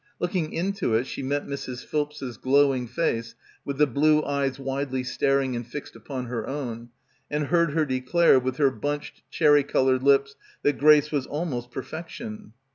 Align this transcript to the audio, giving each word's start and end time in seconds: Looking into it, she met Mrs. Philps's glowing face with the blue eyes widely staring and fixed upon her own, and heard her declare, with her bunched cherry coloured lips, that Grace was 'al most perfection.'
Looking 0.17 0.51
into 0.51 0.95
it, 0.95 1.05
she 1.05 1.21
met 1.21 1.45
Mrs. 1.45 1.85
Philps's 1.85 2.37
glowing 2.37 2.87
face 2.87 3.35
with 3.63 3.77
the 3.77 3.85
blue 3.85 4.23
eyes 4.23 4.57
widely 4.57 5.03
staring 5.03 5.55
and 5.55 5.63
fixed 5.63 5.95
upon 5.95 6.25
her 6.25 6.47
own, 6.47 6.89
and 7.29 7.45
heard 7.45 7.73
her 7.73 7.85
declare, 7.85 8.39
with 8.39 8.57
her 8.57 8.71
bunched 8.71 9.21
cherry 9.29 9.61
coloured 9.63 10.01
lips, 10.01 10.35
that 10.63 10.79
Grace 10.79 11.11
was 11.11 11.27
'al 11.27 11.45
most 11.45 11.69
perfection.' 11.69 12.53